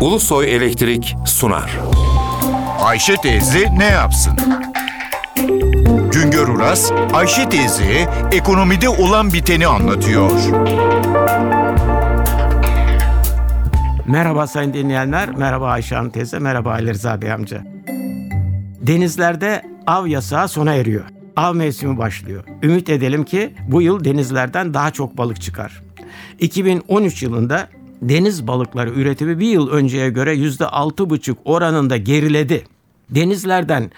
[0.00, 1.78] Ulusoy Elektrik sunar.
[2.80, 4.32] Ayşe teyze ne yapsın?
[6.12, 10.30] Güngör Uras, Ayşe teyze ekonomide olan biteni anlatıyor.
[14.06, 17.64] Merhaba sayın dinleyenler, merhaba Ayşe Hanım teyze, merhaba Ali Rıza Bey amca.
[18.80, 21.04] Denizlerde av yasağı sona eriyor.
[21.36, 22.44] Av mevsimi başlıyor.
[22.62, 25.82] Ümit edelim ki bu yıl denizlerden daha çok balık çıkar.
[26.38, 27.68] 2013 yılında
[28.02, 32.64] deniz balıkları üretimi bir yıl önceye göre %6,5 oranında geriledi.
[33.10, 33.90] Denizlerden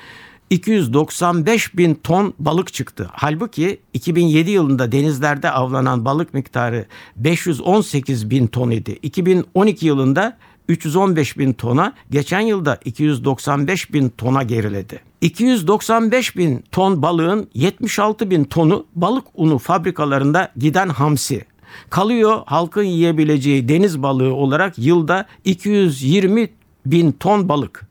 [0.50, 3.08] 295 bin ton balık çıktı.
[3.12, 8.98] Halbuki 2007 yılında denizlerde avlanan balık miktarı 518 bin ton idi.
[9.02, 15.00] 2012 yılında 315 bin tona, geçen yılda 295 bin tona geriledi.
[15.20, 21.44] 295 bin ton balığın 76 bin tonu balık unu fabrikalarında giden hamsi.
[21.90, 26.50] Kalıyor halkın yiyebileceği deniz balığı olarak yılda 220
[26.86, 27.86] bin ton balık.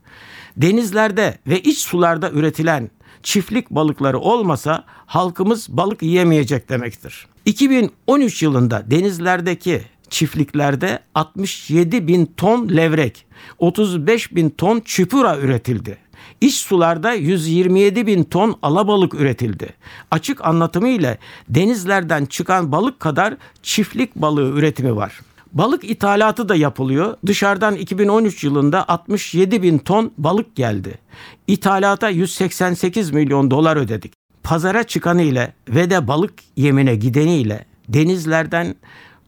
[0.56, 2.90] Denizlerde ve iç sularda üretilen
[3.22, 7.26] çiftlik balıkları olmasa halkımız balık yiyemeyecek demektir.
[7.46, 13.26] 2013 yılında denizlerdeki çiftliklerde 67 bin ton levrek,
[13.58, 15.98] 35 bin ton çipura üretildi.
[16.40, 19.68] İç sularda 127 bin ton alabalık üretildi.
[20.10, 25.20] Açık anlatımı ile denizlerden çıkan balık kadar çiftlik balığı üretimi var.
[25.52, 27.16] Balık ithalatı da yapılıyor.
[27.26, 30.98] Dışarıdan 2013 yılında 67 bin ton balık geldi.
[31.46, 34.12] İthalata 188 milyon dolar ödedik.
[34.42, 38.74] Pazara çıkanı ile ve de balık yemine gideni ile denizlerden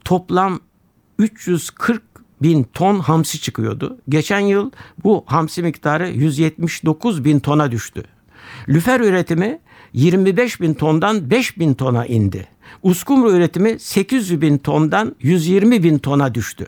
[0.05, 0.61] toplam
[1.19, 2.03] 340
[2.43, 3.99] bin ton hamsi çıkıyordu.
[4.09, 4.71] Geçen yıl
[5.05, 8.05] bu hamsi miktarı 179 bin tona düştü.
[8.69, 9.59] Lüfer üretimi
[9.93, 12.49] 25 bin tondan 5 bin tona indi.
[12.83, 16.67] Uskumru üretimi 800 bin tondan 120 bin tona düştü.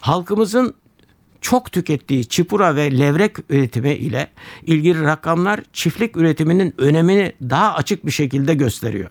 [0.00, 0.74] Halkımızın
[1.40, 4.28] çok tükettiği çipura ve levrek üretimi ile
[4.62, 9.10] ilgili rakamlar çiftlik üretiminin önemini daha açık bir şekilde gösteriyor.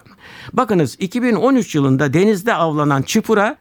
[0.53, 3.57] Bakınız 2013 yılında denizde avlanan çipura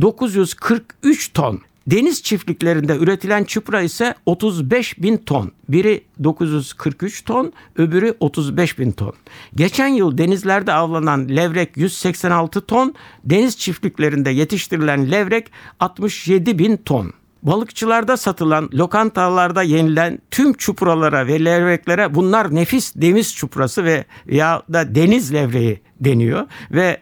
[0.00, 1.60] 943 ton.
[1.86, 5.52] Deniz çiftliklerinde üretilen çupra ise 35 bin ton.
[5.68, 9.14] Biri 943 ton, öbürü 35 bin ton.
[9.54, 17.12] Geçen yıl denizlerde avlanan levrek 186 ton, deniz çiftliklerinde yetiştirilen levrek 67 bin ton.
[17.42, 24.94] Balıkçılarda satılan, lokantalarda yenilen tüm çupralara ve levreklere bunlar nefis deniz çuprası ve ya da
[24.94, 27.00] deniz levreği deniyor ve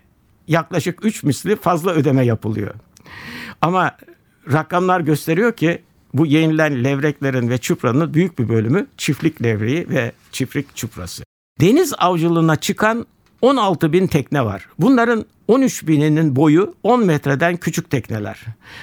[0.48, 2.74] yaklaşık 3 misli fazla ödeme yapılıyor.
[3.60, 3.96] Ama
[4.52, 5.82] rakamlar gösteriyor ki
[6.14, 11.24] bu yenilen levreklerin ve çupranın büyük bir bölümü çiftlik levreği ve çiftlik çuprası.
[11.60, 13.06] Deniz avcılığına çıkan
[13.42, 14.66] 16 bin tekne var.
[14.78, 18.40] Bunların 13 bininin boyu 10 metreden küçük tekneler.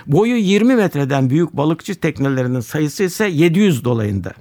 [0.07, 4.33] Boyu 20 metreden büyük balıkçı teknelerinin sayısı ise 700 dolayında.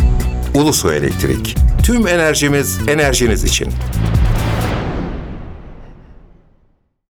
[0.53, 1.57] Ulusoy Elektrik.
[1.83, 3.67] Tüm enerjimiz enerjiniz için.